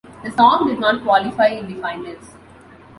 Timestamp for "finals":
1.79-2.33